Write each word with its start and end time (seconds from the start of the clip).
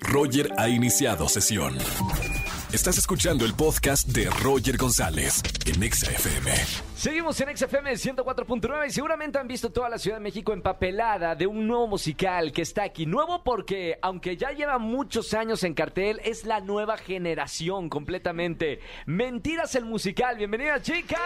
Roger 0.00 0.52
ha 0.56 0.68
iniciado 0.68 1.28
sesión. 1.28 1.76
Estás 2.72 2.98
escuchando 2.98 3.46
el 3.46 3.54
podcast 3.54 4.08
de 4.08 4.28
Roger 4.42 4.76
González 4.76 5.42
en 5.64 5.82
Exa 5.82 6.10
FM. 6.10 6.52
Seguimos 6.96 7.40
en 7.40 7.56
XFM 7.56 7.92
104.9 7.92 8.88
y 8.88 8.90
seguramente 8.90 9.38
han 9.38 9.48
visto 9.48 9.70
toda 9.70 9.88
la 9.88 9.98
Ciudad 9.98 10.18
de 10.18 10.22
México 10.24 10.52
empapelada 10.52 11.34
de 11.34 11.46
un 11.46 11.66
nuevo 11.66 11.86
musical 11.86 12.52
que 12.52 12.62
está 12.62 12.82
aquí. 12.82 13.06
Nuevo 13.06 13.42
porque, 13.42 13.98
aunque 14.02 14.36
ya 14.36 14.50
lleva 14.50 14.78
muchos 14.78 15.32
años 15.32 15.64
en 15.64 15.72
cartel, 15.72 16.20
es 16.24 16.44
la 16.44 16.60
nueva 16.60 16.98
generación 16.98 17.88
completamente. 17.88 18.80
Mentiras 19.06 19.74
el 19.74 19.86
musical. 19.86 20.36
Bienvenida, 20.36 20.82
chicas. 20.82 21.18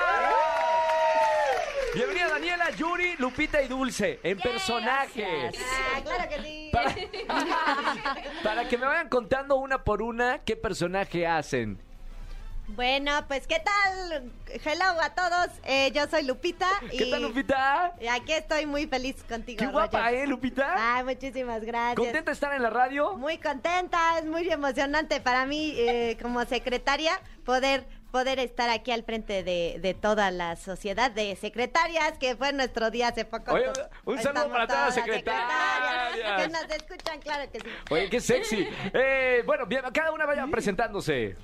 Bienvenida 1.94 2.28
Daniela, 2.28 2.70
Yuri, 2.70 3.16
Lupita 3.18 3.60
y 3.60 3.68
Dulce 3.68 4.18
en 4.22 4.38
personajes. 4.38 5.54
Ah, 5.60 6.00
claro 6.02 6.28
que 6.30 6.42
sí. 6.42 6.70
Para, 6.72 6.94
para 8.42 8.68
que 8.68 8.78
me 8.78 8.86
vayan 8.86 9.08
contando 9.10 9.56
una 9.56 9.84
por 9.84 10.00
una 10.00 10.38
qué 10.38 10.56
personaje 10.56 11.26
hacen. 11.26 11.78
Bueno, 12.68 13.12
pues 13.28 13.46
¿qué 13.46 13.60
tal? 13.60 14.32
Hello 14.64 14.84
a 15.02 15.10
todos. 15.14 15.48
Eh, 15.64 15.90
yo 15.92 16.06
soy 16.08 16.22
Lupita. 16.24 16.66
¿Qué 16.90 17.04
y- 17.04 17.10
tal, 17.10 17.22
Lupita? 17.22 17.92
aquí 18.10 18.32
estoy 18.32 18.64
muy 18.64 18.86
feliz 18.86 19.22
contigo. 19.28 19.58
Qué 19.58 19.66
guapa, 19.66 19.98
Roger. 20.04 20.14
¿eh, 20.14 20.26
Lupita? 20.26 20.96
Ay, 20.96 21.04
muchísimas 21.04 21.62
gracias. 21.62 21.96
¿Contenta 21.96 22.30
de 22.30 22.32
estar 22.34 22.54
en 22.54 22.62
la 22.62 22.70
radio? 22.70 23.18
Muy 23.18 23.36
contenta, 23.36 24.18
es 24.18 24.24
muy 24.24 24.48
emocionante 24.50 25.20
para 25.20 25.44
mí 25.44 25.74
eh, 25.76 26.16
como 26.22 26.42
secretaria 26.46 27.20
poder 27.44 27.84
poder 28.12 28.38
estar 28.38 28.70
aquí 28.70 28.92
al 28.92 29.02
frente 29.02 29.42
de, 29.42 29.78
de 29.80 29.94
toda 29.94 30.30
la 30.30 30.54
sociedad 30.56 31.10
de 31.10 31.34
secretarias, 31.34 32.18
que 32.18 32.36
fue 32.36 32.52
nuestro 32.52 32.90
día 32.90 33.08
hace 33.08 33.24
poco. 33.24 33.54
Oye, 33.54 33.64
Entonces, 33.66 33.86
un 34.04 34.18
saludo 34.18 34.28
estamos 34.28 34.52
para 34.52 34.66
todas 34.66 34.84
las 34.84 34.94
secretarias 34.94 36.12
secretarias. 36.12 36.42
Que 36.42 36.48
nos 36.52 36.76
escuchan, 36.76 37.20
claro 37.20 37.50
que 37.50 37.60
sí. 37.60 37.66
Oye, 37.90 38.10
qué 38.10 38.20
sexy. 38.20 38.68
Eh, 38.94 39.42
bueno, 39.46 39.64
bien, 39.66 39.82
cada 39.92 40.12
una 40.12 40.26
vaya 40.26 40.46
presentándose. 40.50 41.34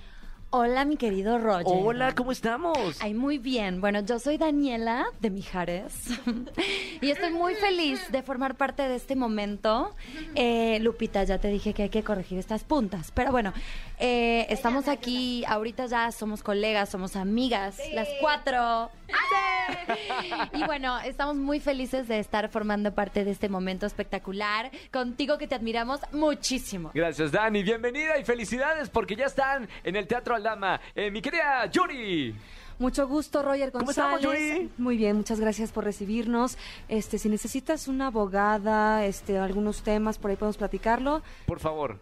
Hola, 0.51 0.87
mi 0.87 0.97
querido 0.97 1.37
Roger. 1.37 1.67
Hola, 1.67 2.15
¿cómo 2.15 2.33
estamos? 2.33 2.79
Ay, 3.03 3.13
muy 3.13 3.37
bien. 3.37 3.83
Bueno, 3.83 4.01
yo 4.01 4.19
soy 4.19 4.39
Daniela 4.39 5.05
de 5.21 5.29
Mijares 5.29 6.09
y 7.03 7.11
estoy 7.11 7.33
muy 7.35 7.55
feliz 7.57 8.11
de 8.11 8.23
formar 8.23 8.55
parte 8.55 8.89
de 8.89 8.95
este 8.95 9.15
momento. 9.15 9.95
Eh, 10.35 10.79
Lupita, 10.81 11.23
ya 11.25 11.37
te 11.37 11.49
dije 11.49 11.75
que 11.75 11.83
hay 11.83 11.89
que 11.91 12.03
corregir 12.03 12.39
estas 12.39 12.65
puntas, 12.65 13.13
pero 13.13 13.31
bueno, 13.31 13.53
eh, 13.99 14.47
estamos 14.49 14.89
aquí, 14.89 15.45
ahorita 15.47 15.85
ya 15.85 16.11
somos 16.13 16.43
colegas, 16.43 16.89
somos 16.89 17.15
amigas, 17.15 17.79
las 17.93 18.09
cuatro. 18.19 18.91
Y 20.53 20.65
bueno, 20.65 20.99
estamos 21.01 21.37
muy 21.37 21.61
felices 21.61 22.09
de 22.09 22.19
estar 22.19 22.49
formando 22.49 22.95
parte 22.95 23.25
de 23.25 23.31
este 23.31 23.49
momento 23.49 23.87
espectacular, 23.87 24.71
contigo 24.91 25.39
que 25.39 25.47
te 25.47 25.55
admiramos 25.55 26.01
muchísimo. 26.13 26.91
Gracias, 26.95 27.33
Dani. 27.33 27.63
Bienvenida 27.63 28.19
y 28.19 28.25
felicidades 28.25 28.89
porque 28.91 29.17
ya 29.17 29.27
están 29.27 29.69
en 29.85 29.97
el 29.97 30.07
Teatro 30.07 30.35
Aldama. 30.39 30.81
Eh, 30.95 31.11
mi 31.11 31.21
querida 31.21 31.67
Yuri. 31.67 32.35
Mucho 32.79 33.09
gusto, 33.09 33.43
Roger 33.43 33.73
¿Cómo 33.73 33.87
González. 33.87 34.21
estamos, 34.21 34.39
Yuri? 34.39 34.71
Muy 34.79 34.97
bien, 34.97 35.17
muchas 35.17 35.41
gracias 35.41 35.73
por 35.73 35.83
recibirnos. 35.85 36.57
Este, 36.89 37.19
si 37.19 37.29
necesitas 37.29 37.89
una 37.89 38.07
abogada, 38.07 39.05
este, 39.05 39.37
algunos 39.37 39.83
temas, 39.83 40.17
por 40.17 40.31
ahí 40.31 40.37
podemos 40.37 40.57
platicarlo. 40.57 41.23
Por 41.47 41.59
favor, 41.59 41.99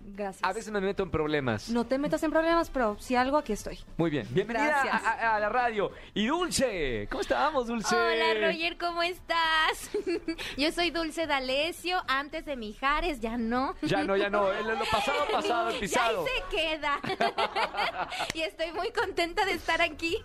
Gracias. 0.00 0.42
a 0.42 0.52
veces 0.52 0.72
me 0.72 0.80
meto 0.80 1.02
en 1.02 1.10
problemas. 1.10 1.68
No 1.70 1.84
te 1.86 1.98
metas 1.98 2.22
en 2.22 2.30
problemas, 2.30 2.70
pero 2.70 2.96
si 2.98 3.14
algo, 3.14 3.36
aquí 3.36 3.52
estoy. 3.52 3.78
Muy 3.96 4.10
bien. 4.10 4.26
Bienvenida 4.30 4.66
Gracias. 4.84 5.02
a, 5.04 5.10
a- 5.12 5.36
a 5.36 5.40
la 5.40 5.48
radio. 5.48 5.92
Y 6.14 6.26
Dulce. 6.26 7.06
¿Cómo 7.10 7.20
estamos, 7.20 7.66
Dulce? 7.66 7.94
Hola 7.94 8.46
Roger, 8.48 8.76
¿cómo 8.78 9.02
estás? 9.02 9.90
Yo 10.56 10.72
soy 10.72 10.90
Dulce 10.90 11.26
D'Alessio, 11.26 11.98
antes 12.08 12.44
de 12.46 12.56
Mijares, 12.56 13.20
ya 13.20 13.36
no. 13.36 13.74
Ya 13.82 14.02
no, 14.04 14.16
ya 14.16 14.28
no. 14.30 14.50
Lo 14.52 14.78
pasado, 14.90 15.18
pasado, 15.32 15.68
el 15.68 15.74
Ya 15.74 15.80
pisado. 15.80 16.24
ahí 16.24 16.26
se 16.50 16.56
queda. 16.56 17.00
y 18.34 18.40
estoy 18.42 18.72
muy 18.72 18.90
contenta 18.90 19.44
de 19.44 19.52
estar 19.52 19.80
aquí. 19.82 20.16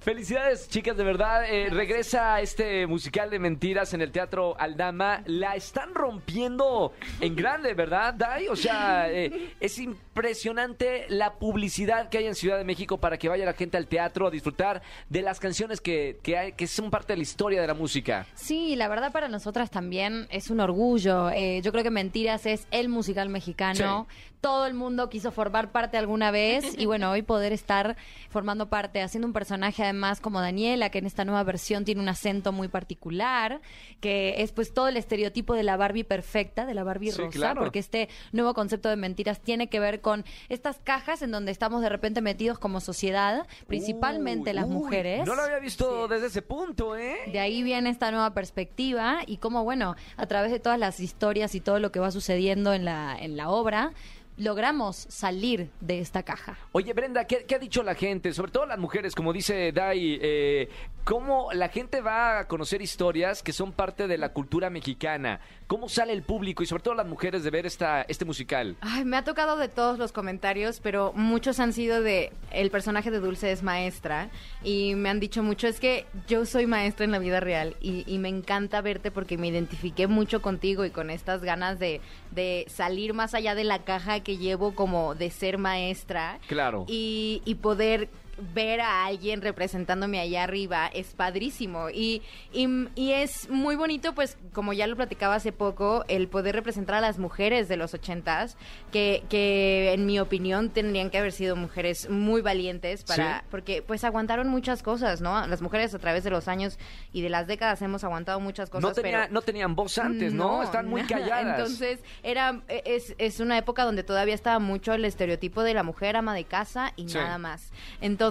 Felicidades, 0.00 0.68
chicas, 0.68 0.96
de 0.96 1.04
verdad. 1.04 1.44
Eh, 1.48 1.68
regresa 1.70 2.40
este 2.40 2.86
musical 2.86 3.30
de 3.30 3.38
mentiras 3.38 3.94
en 3.94 4.02
el 4.02 4.12
Teatro 4.12 4.56
Aldama. 4.58 5.22
La 5.26 5.54
están 5.54 5.94
rompiendo 5.94 6.92
en 7.20 7.34
grande, 7.36 7.74
¿verdad, 7.74 8.14
Dai? 8.14 8.48
O 8.48 8.56
sea, 8.56 8.85
eh, 9.10 9.54
es 9.60 9.78
impresionante 9.78 11.06
la 11.08 11.34
publicidad 11.34 12.08
que 12.08 12.18
hay 12.18 12.26
en 12.26 12.34
Ciudad 12.34 12.58
de 12.58 12.64
México 12.64 12.98
para 12.98 13.18
que 13.18 13.28
vaya 13.28 13.44
la 13.44 13.52
gente 13.52 13.76
al 13.76 13.86
teatro 13.86 14.26
a 14.26 14.30
disfrutar 14.30 14.82
de 15.08 15.22
las 15.22 15.38
canciones 15.40 15.80
que, 15.80 16.18
que, 16.22 16.36
hay- 16.36 16.52
que 16.52 16.66
son 16.66 16.90
parte 16.90 17.12
de 17.12 17.18
la 17.18 17.22
historia 17.22 17.60
de 17.60 17.66
la 17.66 17.74
música. 17.74 18.26
Sí, 18.34 18.76
la 18.76 18.88
verdad 18.88 19.12
para 19.12 19.28
nosotras 19.28 19.70
también 19.70 20.26
es 20.30 20.50
un 20.50 20.60
orgullo. 20.60 21.30
Eh, 21.30 21.60
yo 21.62 21.72
creo 21.72 21.84
que 21.84 21.90
Mentiras 21.90 22.46
es 22.46 22.66
el 22.70 22.88
musical 22.88 23.28
mexicano. 23.28 24.06
Todo 24.42 24.66
el 24.66 24.74
mundo 24.74 25.08
quiso 25.08 25.32
formar 25.32 25.72
parte 25.72 25.96
alguna 25.96 26.30
vez 26.30 26.78
y 26.78 26.86
bueno, 26.86 27.10
hoy 27.10 27.22
poder 27.22 27.52
estar 27.52 27.96
formando 28.28 28.68
parte, 28.68 29.02
haciendo 29.02 29.26
un 29.26 29.32
personaje 29.32 29.82
además 29.82 30.20
como 30.20 30.40
Daniela, 30.40 30.90
que 30.90 30.98
en 30.98 31.06
esta 31.06 31.24
nueva 31.24 31.42
versión 31.42 31.84
tiene 31.84 32.00
un 32.00 32.08
acento 32.08 32.52
muy 32.52 32.68
particular, 32.68 33.60
que 34.00 34.42
es 34.42 34.52
pues 34.52 34.72
todo 34.72 34.86
el 34.88 34.96
estereotipo 34.98 35.54
de 35.54 35.62
la 35.64 35.76
Barbie 35.76 36.04
perfecta, 36.04 36.64
de 36.64 36.74
la 36.74 36.84
Barbie 36.84 37.10
Sí, 37.10 37.18
rosa, 37.22 37.30
claro. 37.36 37.60
porque 37.62 37.78
este 37.80 38.08
nuevo 38.32 38.54
concepto 38.54 38.75
de 38.82 38.96
Mentiras 38.96 39.40
tiene 39.40 39.68
que 39.68 39.80
ver 39.80 40.00
con 40.00 40.24
estas 40.48 40.78
cajas 40.82 41.22
en 41.22 41.30
donde 41.30 41.52
estamos 41.52 41.82
de 41.82 41.88
repente 41.88 42.20
metidos 42.20 42.58
como 42.58 42.80
sociedad, 42.80 43.46
principalmente 43.66 44.50
Uy, 44.50 44.56
las 44.56 44.66
uy, 44.66 44.74
mujeres. 44.74 45.26
No 45.26 45.34
lo 45.34 45.42
había 45.42 45.58
visto 45.58 46.08
desde 46.08 46.26
ese 46.26 46.42
punto, 46.42 46.96
¿eh? 46.96 47.16
De 47.32 47.40
ahí 47.40 47.62
viene 47.62 47.90
esta 47.90 48.10
nueva 48.10 48.34
perspectiva 48.34 49.20
y 49.26 49.38
cómo, 49.38 49.64
bueno, 49.64 49.96
a 50.16 50.26
través 50.26 50.50
de 50.50 50.60
todas 50.60 50.78
las 50.78 51.00
historias 51.00 51.54
y 51.54 51.60
todo 51.60 51.78
lo 51.78 51.92
que 51.92 52.00
va 52.00 52.10
sucediendo 52.10 52.72
en 52.72 52.84
la, 52.84 53.16
en 53.18 53.36
la 53.36 53.50
obra, 53.50 53.92
logramos 54.36 54.96
salir 55.08 55.70
de 55.80 56.00
esta 56.00 56.22
caja. 56.22 56.58
Oye, 56.72 56.92
Brenda, 56.92 57.26
¿qué, 57.26 57.44
qué 57.46 57.54
ha 57.54 57.58
dicho 57.58 57.82
la 57.82 57.94
gente? 57.94 58.32
Sobre 58.32 58.52
todo 58.52 58.66
las 58.66 58.78
mujeres, 58.78 59.14
como 59.14 59.32
dice 59.32 59.72
Dai, 59.72 60.18
eh, 60.20 60.68
¿cómo 61.04 61.52
la 61.52 61.68
gente 61.68 62.00
va 62.00 62.40
a 62.40 62.48
conocer 62.48 62.82
historias 62.82 63.42
que 63.42 63.52
son 63.52 63.72
parte 63.72 64.06
de 64.06 64.18
la 64.18 64.30
cultura 64.30 64.70
mexicana? 64.70 65.40
¿Cómo 65.66 65.88
sale 65.88 66.12
el 66.12 66.22
público 66.22 66.62
y 66.62 66.66
sobre 66.66 66.82
todo 66.82 66.94
las 66.94 67.06
mujeres 67.06 67.42
de 67.42 67.50
ver 67.50 67.66
esta, 67.66 68.02
este 68.02 68.24
musical? 68.24 68.76
Ay, 68.80 69.04
me 69.04 69.16
ha 69.16 69.24
tocado 69.24 69.56
de 69.56 69.68
todos 69.68 69.98
los 69.98 70.12
comentarios, 70.12 70.80
pero 70.80 71.12
muchos 71.14 71.58
han 71.58 71.72
sido 71.72 72.02
de 72.02 72.32
el 72.52 72.70
personaje 72.70 73.10
de 73.10 73.20
Dulce 73.20 73.52
es 73.52 73.62
maestra 73.62 74.30
y 74.62 74.94
me 74.94 75.08
han 75.08 75.18
dicho 75.18 75.42
mucho 75.42 75.66
es 75.66 75.80
que 75.80 76.06
yo 76.28 76.44
soy 76.44 76.66
maestra 76.66 77.04
en 77.04 77.10
la 77.10 77.18
vida 77.18 77.40
real 77.40 77.76
y, 77.80 78.04
y 78.06 78.18
me 78.18 78.28
encanta 78.28 78.80
verte 78.80 79.10
porque 79.10 79.38
me 79.38 79.48
identifiqué 79.48 80.06
mucho 80.06 80.42
contigo 80.42 80.84
y 80.84 80.90
con 80.90 81.10
estas 81.10 81.42
ganas 81.42 81.78
de, 81.78 82.00
de 82.36 82.64
salir 82.68 83.12
más 83.14 83.34
allá 83.34 83.56
de 83.56 83.64
la 83.64 83.80
caja 83.80 84.20
que 84.20 84.36
llevo 84.36 84.74
como 84.76 85.16
de 85.16 85.30
ser 85.30 85.58
maestra 85.58 86.38
Claro. 86.46 86.84
y, 86.86 87.42
y 87.44 87.56
poder 87.56 88.08
ver 88.54 88.80
a 88.80 89.06
alguien 89.06 89.40
representándome 89.42 90.20
allá 90.20 90.42
arriba 90.44 90.88
es 90.88 91.14
padrísimo 91.14 91.88
y, 91.90 92.22
y, 92.52 92.68
y 92.94 93.12
es 93.12 93.48
muy 93.48 93.76
bonito 93.76 94.14
pues 94.14 94.36
como 94.52 94.72
ya 94.74 94.86
lo 94.86 94.94
platicaba 94.96 95.36
hace 95.36 95.52
poco 95.52 96.04
el 96.08 96.28
poder 96.28 96.54
representar 96.54 96.96
a 96.96 97.00
las 97.00 97.18
mujeres 97.18 97.68
de 97.68 97.76
los 97.76 97.94
ochentas 97.94 98.56
que, 98.92 99.24
que 99.30 99.92
en 99.94 100.04
mi 100.06 100.20
opinión 100.20 100.68
tendrían 100.70 101.08
que 101.10 101.18
haber 101.18 101.32
sido 101.32 101.56
mujeres 101.56 102.10
muy 102.10 102.42
valientes 102.42 103.04
para 103.04 103.16
Sí. 103.40 103.46
porque 103.50 103.82
pues 103.82 104.04
aguantaron 104.04 104.48
muchas 104.48 104.82
cosas 104.82 105.20
no 105.20 105.46
las 105.46 105.62
mujeres 105.62 105.94
a 105.94 105.98
través 105.98 106.22
de 106.22 106.30
los 106.30 106.46
años 106.48 106.78
y 107.12 107.22
de 107.22 107.30
las 107.30 107.46
décadas 107.46 107.80
hemos 107.82 108.04
aguantado 108.04 108.38
muchas 108.40 108.68
cosas 108.68 108.82
No, 108.90 108.92
tenía- 108.94 109.20
pero 109.22 109.32
no 109.32 109.40
tenían 109.42 109.74
voz 109.74 109.96
antes, 109.98 110.32
¿no? 110.34 110.62
Están 110.62 110.88
muy 110.88 111.02
calladas. 111.04 111.58
Entonces, 111.58 112.00
era, 112.22 112.60
es, 112.68 113.14
es 113.18 113.40
una 113.40 113.56
época 113.58 113.84
donde 113.84 114.02
todavía 114.02 114.34
estaba 114.34 114.58
mucho 114.58 114.92
el 114.92 115.04
estereotipo 115.04 115.62
de 115.62 115.72
la 115.74 115.82
mujer 115.82 116.16
ama 116.16 116.34
de 116.34 116.44
casa 116.44 116.92
y 116.96 117.08
Sí. 117.08 117.14
nada 117.16 117.38
más. 117.38 117.70
Entonces, 118.00 118.25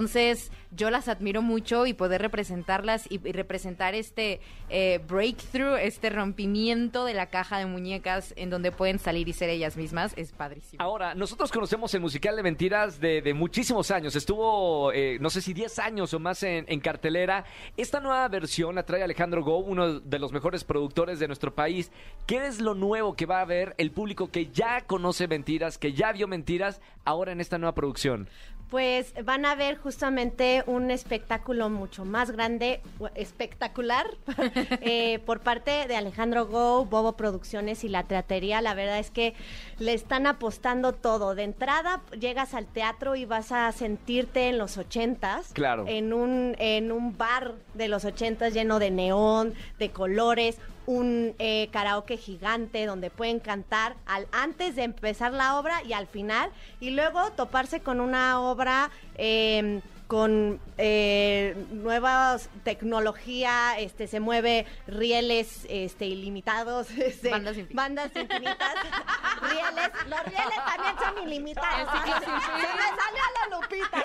yo 0.70 0.90
las 0.90 1.08
admiro 1.08 1.42
mucho 1.42 1.86
y 1.86 1.94
poder 1.94 2.20
representarlas 2.20 3.10
y, 3.10 3.18
representar 3.32 3.94
este 3.94 4.40
eh, 4.68 5.00
breakthrough, 5.08 5.76
este 5.76 6.10
rompimiento 6.10 7.04
de 7.04 7.14
la 7.14 7.26
caja 7.26 7.58
de 7.58 7.66
muñecas 7.66 8.34
en 8.36 8.50
donde 8.50 8.72
pueden 8.72 8.98
salir 8.98 9.28
y 9.28 9.32
ser 9.32 9.48
ellas 9.48 9.76
mismas, 9.76 10.12
es 10.16 10.32
padrísimo. 10.32 10.82
Ahora, 10.82 11.14
nosotros 11.14 11.50
conocemos 11.50 11.92
el 11.94 12.00
musical 12.00 12.36
de 12.36 12.42
mentiras 12.42 13.00
de, 13.00 13.34
muchísimos 13.34 13.90
años. 13.90 14.16
Estuvo, 14.16 14.92
eh, 14.92 15.18
no 15.20 15.30
sé 15.30 15.40
si 15.40 15.52
10 15.52 15.78
años 15.78 16.12
o 16.14 16.18
más 16.18 16.42
en, 16.42 16.64
en 16.68 16.80
cartelera. 16.80 17.44
Esta 17.76 18.00
nueva 18.00 18.28
versión 18.28 18.74
la 18.74 18.84
trae 18.84 19.02
Alejandro 19.02 19.42
Go, 19.42 19.58
uno 19.58 20.00
de 20.00 20.18
los 20.18 20.32
mejores 20.32 20.64
productores 20.64 21.18
de 21.18 21.26
nuestro 21.26 21.54
país. 21.54 21.90
¿Qué 22.26 22.46
es 22.46 22.60
lo 22.60 22.74
nuevo 22.74 23.14
que 23.14 23.26
va 23.26 23.40
a 23.40 23.44
ver 23.44 23.74
el 23.78 23.90
público 23.90 24.30
que 24.30 24.46
ya 24.46 24.82
conoce 24.82 25.28
mentiras, 25.28 25.78
que 25.78 25.92
ya 25.92 26.12
vio 26.12 26.28
mentiras, 26.28 26.80
ahora 27.04 27.32
en 27.32 27.40
esta 27.40 27.58
nueva 27.58 27.74
producción? 27.74 28.28
Pues 28.70 29.14
van 29.24 29.44
a 29.46 29.54
ver 29.54 29.76
justamente 29.76 30.64
un 30.66 30.90
espectáculo 30.90 31.70
mucho 31.70 32.04
más 32.04 32.32
grande, 32.32 32.80
espectacular, 33.14 34.06
eh, 34.80 35.20
por 35.24 35.40
parte 35.40 35.86
de 35.86 35.96
Alejandro 35.96 36.46
Go, 36.46 36.84
Bobo 36.84 37.12
Producciones 37.12 37.84
y 37.84 37.88
La 37.88 38.02
Teatería. 38.02 38.60
La 38.60 38.74
verdad 38.74 38.98
es 38.98 39.10
que 39.10 39.34
le 39.78 39.94
están 39.94 40.26
apostando 40.26 40.92
todo. 40.92 41.34
De 41.34 41.44
entrada 41.44 42.02
llegas 42.18 42.54
al 42.54 42.66
teatro 42.66 43.14
y 43.14 43.24
vas 43.24 43.52
a 43.52 43.70
sentirte 43.70 44.48
en 44.48 44.58
los 44.58 44.78
ochentas. 44.78 45.52
Claro. 45.52 45.84
En 45.86 46.12
un, 46.12 46.56
en 46.58 46.90
un 46.90 47.16
bar 47.16 47.54
de 47.74 47.86
los 47.86 48.04
ochentas 48.04 48.52
lleno 48.52 48.80
de 48.80 48.90
neón, 48.90 49.54
de 49.78 49.90
colores 49.90 50.58
un 50.86 51.34
eh, 51.38 51.68
karaoke 51.72 52.16
gigante 52.16 52.86
donde 52.86 53.10
pueden 53.10 53.40
cantar 53.40 53.96
al, 54.06 54.26
antes 54.32 54.76
de 54.76 54.84
empezar 54.84 55.32
la 55.32 55.58
obra 55.58 55.82
y 55.84 55.92
al 55.92 56.06
final, 56.06 56.50
y 56.80 56.90
luego 56.90 57.30
toparse 57.32 57.80
con 57.80 58.00
una 58.00 58.40
obra... 58.40 58.90
eh, 59.16 59.80
con 60.06 60.60
eh, 60.78 61.56
nuevas 61.70 62.48
tecnología, 62.62 63.76
este 63.78 64.06
se 64.06 64.20
mueve 64.20 64.64
rieles 64.86 65.66
este 65.68 66.06
ilimitados, 66.06 66.90
este, 66.98 67.30
Bandas 67.30 67.56
infinitas. 67.56 67.84
bandas 67.84 68.10
infinitas, 68.14 68.74
rieles, 69.42 69.90
los 70.08 70.24
rieles 70.24 70.58
también 70.64 70.94
son 70.98 71.28
ilimitados. 71.28 71.88
El 71.94 72.12
ciclo 72.12 72.20
Se 72.56 72.62
me 72.62 72.88
salió 72.88 73.22
la 73.50 73.56
Lupita. 73.56 74.04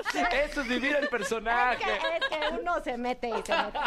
Este, 0.00 0.44
Eso 0.44 0.60
es 0.62 0.68
vivir 0.68 0.96
el 0.96 1.04
es 1.04 1.10
personaje. 1.10 1.84
que, 1.84 1.92
es 1.92 2.28
que 2.50 2.54
uno 2.60 2.82
se 2.82 2.96
mete 2.96 3.28
y 3.28 3.42
se 3.42 3.54
mete. 3.54 3.78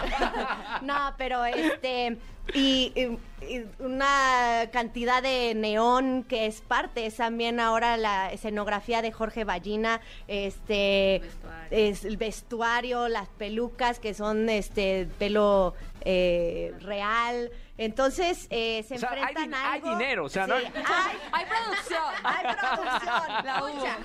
No, 0.82 1.14
pero 1.18 1.46
este. 1.46 2.18
Y, 2.54 2.92
y- 2.96 3.18
y 3.48 3.66
una 3.80 4.70
cantidad 4.72 5.22
de 5.22 5.54
neón 5.56 6.24
que 6.24 6.46
es 6.48 6.62
parte, 6.62 7.06
es 7.06 7.18
también 7.18 7.60
ahora 7.60 7.96
la 7.98 8.32
escenografía 8.32 9.02
de 9.04 9.12
Jorge 9.12 9.44
Ballina, 9.44 10.02
este 10.28 11.22
es 11.70 12.06
el 12.06 12.18
vestuario, 12.18 13.08
las 13.08 13.28
pelucas 13.30 14.00
que 14.00 14.14
son 14.16 14.50
este 14.50 15.08
pelo 15.20 15.76
eh, 16.02 16.74
real. 16.80 17.52
Entonces 17.78 18.48
eh, 18.52 18.84
se 18.88 18.96
O 18.96 18.98
sea, 19.00 19.12
hay 19.12 19.18
enfrentan 19.20 19.44
din- 19.50 19.54
a 19.54 19.72
hay 19.74 19.80
algo- 19.82 19.90
dinero, 19.98 20.26
o 20.26 20.30
sea, 20.30 20.48
no 20.48 20.56
hay- 20.56 20.66
hay- 20.66 21.18
Hay 21.34 21.46
producción. 21.46 22.14
hay 22.24 22.56
producción, 22.56 23.44
La. 23.44 23.98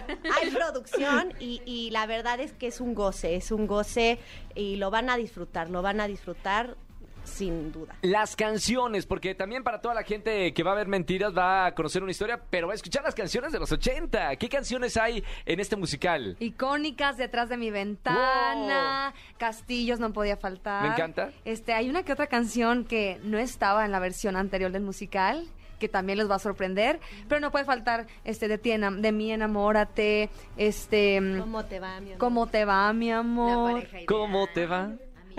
Hay 0.43 0.51
producción 0.51 1.33
y, 1.41 1.63
y 1.65 1.91
la 1.91 2.05
verdad 2.07 2.41
es 2.41 2.53
que 2.53 2.67
es 2.67 2.81
un 2.81 2.95
goce, 2.95 3.37
es 3.37 3.53
un 3.53 3.67
goce 3.67 4.19
y 4.55 4.77
lo 4.77 4.91
van 4.91 5.09
a 5.09 5.17
disfrutar, 5.17 5.71
lo 5.71 5.81
van 5.83 6.01
a 6.01 6.09
disfrutar 6.09 6.77
sin 7.25 7.73
duda. 7.73 7.95
Las 8.03 8.37
canciones, 8.37 9.07
porque 9.07 9.35
también 9.35 9.63
para 9.63 9.81
toda 9.81 9.95
la 9.95 10.03
gente 10.03 10.53
que 10.53 10.63
va 10.63 10.73
a 10.73 10.75
ver 10.75 10.89
mentiras 10.89 11.37
va 11.37 11.67
a 11.67 11.75
conocer 11.75 12.03
una 12.03 12.11
historia, 12.13 12.41
pero 12.51 12.67
va 12.67 12.73
a 12.73 12.77
escuchar 12.77 13.03
las 13.03 13.15
canciones 13.15 13.53
de 13.53 13.59
los 13.59 13.71
80. 13.73 14.37
¿Qué 14.37 14.49
canciones 14.49 14.97
hay 14.97 15.23
en 15.47 15.61
este 15.61 15.77
musical? 15.77 16.37
Icónicas 16.41 17.17
detrás 17.17 17.49
de 17.49 17.57
mi 17.57 17.71
ventana, 17.71 19.15
castillos 19.39 20.01
no 20.01 20.13
podía 20.13 20.37
faltar. 20.37 20.83
Me 20.83 20.89
encanta. 20.95 21.31
Este, 21.45 21.73
hay 21.73 21.89
una 21.89 22.03
que 22.03 22.13
otra 22.13 22.27
canción 22.27 22.85
que 22.85 23.21
no 23.23 23.39
estaba 23.39 23.85
en 23.85 23.93
la 23.93 24.01
versión 24.01 24.37
anterior 24.37 24.73
del 24.73 24.83
musical 24.83 25.49
que 25.79 25.89
también 25.89 26.19
les 26.19 26.31
va 26.31 26.35
a 26.35 26.39
sorprender, 26.39 27.01
pero 27.27 27.41
no 27.41 27.51
puede 27.51 27.65
faltar 27.65 28.07
este 28.25 28.49
de 28.49 28.59
ti 28.59 28.71
de 28.71 29.13
mí 29.13 29.33
enamórate, 29.33 30.29
este 30.59 31.21
¿Cómo 31.41 31.65
te 31.65 31.81
va, 31.81 31.99
mi 32.01 32.11
amor? 32.11 32.19
cómo 32.19 32.47
te 32.47 32.65
va 32.67 32.93
mi 32.93 33.11
amor. 33.11 33.73
pareja 33.73 33.97
ideal. 33.97 34.07
¿Cómo 34.07 34.47
te 34.55 34.67
va? 34.67 34.91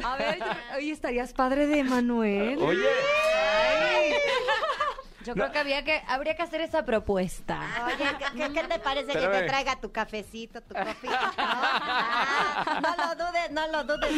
A 0.04 0.16
ver, 0.18 0.40
oye, 0.78 0.92
estarías 0.92 1.34
padre 1.34 1.68
de 1.68 1.84
Manuel. 1.84 2.60
Oye, 2.62 2.88
Yo 5.24 5.34
creo 5.36 5.52
que 5.52 5.60
había 5.60 5.84
que 5.84 6.02
habría 6.08 6.36
que 6.36 6.42
hacer 6.42 6.62
esa 6.62 6.84
propuesta. 6.84 7.60
Oye, 7.86 7.96
¿qué, 8.18 8.26
qué- 8.48 8.54
qué 8.54 8.64
te 8.64 8.80
parece 8.80 9.12
que 9.14 9.28
te 9.28 9.42
traiga 9.44 9.80
tu 9.80 9.92
cafecito, 9.92 10.62
tu 10.62 10.74
copita? 10.74 11.32
Ah, 11.38 12.80
no 12.82 12.96
lo 12.98 13.26
dudes, 13.28 13.52
no 13.52 13.68
lo 13.68 13.84
dudes. 13.84 14.12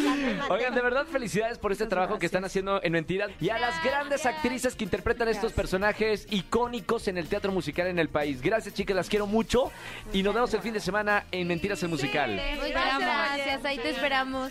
oigan, 0.48 0.74
de 0.74 0.80
verdad 0.80 1.04
felicidades 1.04 1.58
por 1.58 1.72
este 1.72 1.84
trabajo 1.86 2.18
que 2.18 2.24
están 2.24 2.44
haciendo 2.46 2.82
en 2.82 2.92
Mentiras 2.92 3.30
y 3.38 3.50
a 3.50 3.58
las 3.58 3.82
grandes 3.84 4.24
actrices 4.24 4.74
que 4.76 4.84
interpretan 4.84 5.28
estos 5.28 5.52
personajes 5.52 6.26
icónicos 6.30 7.06
en 7.06 7.18
el 7.18 7.28
teatro 7.28 7.52
musical 7.52 7.86
en 7.88 7.98
el 7.98 8.08
país. 8.08 8.40
Gracias, 8.40 8.72
chicas, 8.74 8.96
las 8.96 9.10
quiero 9.10 9.26
mucho 9.26 9.70
y 10.10 10.22
nos 10.22 10.32
vemos 10.34 10.54
el 10.54 10.62
fin 10.62 10.72
de 10.72 10.80
semana 10.80 11.26
en 11.32 11.46
Mentiras 11.48 11.82
el 11.82 11.90
musical. 11.90 12.40
Muchas 12.56 12.98
gracias, 12.98 13.62
ahí 13.66 13.76
te 13.76 13.90
esperamos. 13.90 14.50